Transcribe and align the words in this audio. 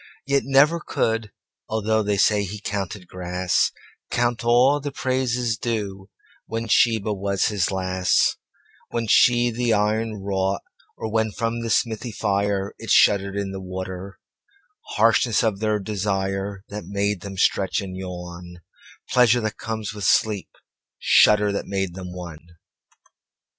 Yet 0.25 0.41
never 0.45 0.79
could, 0.79 1.31
althoughThey 1.69 2.19
say 2.19 2.43
he 2.43 2.59
counted 2.59 3.07
grass, 3.07 3.71
Count 4.09 4.43
all 4.43 4.79
the 4.79 4.91
praises 4.91 5.59
dueWhen 5.59 6.67
Sheba 6.67 7.13
was 7.13 7.49
his 7.49 7.69
lass, 7.69 8.35
When 8.89 9.05
she 9.05 9.51
the 9.51 9.73
iron 9.73 10.15
wrought, 10.15 10.61
orWhen 10.97 11.31
from 11.35 11.61
the 11.61 11.69
smithy 11.69 12.11
fireIt 12.11 12.89
shuddered 12.89 13.35
in 13.37 13.51
the 13.51 13.61
water:Harshness 13.61 15.43
of 15.43 15.59
their 15.59 15.79
desireThat 15.79 16.85
made 16.87 17.21
them 17.21 17.37
stretch 17.37 17.79
and 17.79 17.95
yawn, 17.95 18.61
Pleasure 19.11 19.41
that 19.41 19.57
comes 19.57 19.93
with 19.93 20.03
sleep, 20.05 20.49
Shudder 20.97 21.51
that 21.51 21.67
made 21.67 21.93
them 21.93 22.11
one. 22.11 22.39